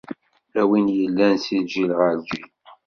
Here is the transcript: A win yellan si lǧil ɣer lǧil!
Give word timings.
A 0.61 0.63
win 0.69 0.87
yellan 0.99 1.35
si 1.43 1.55
lǧil 1.63 1.91
ɣer 1.99 2.11
lǧil! 2.21 2.47